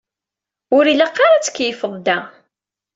Ur 0.75 0.83
ilaq 0.91 1.15
ara 1.25 1.35
ad 1.37 1.43
tkeyyfeḍ 1.43 1.93
da. 2.05 2.17